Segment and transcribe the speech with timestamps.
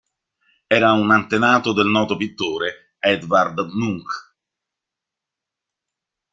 [0.77, 4.33] Era un antenato del noto pittore Edvard Munch.